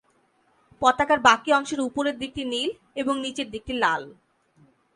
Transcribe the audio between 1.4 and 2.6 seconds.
অংশের উপরের দিকটি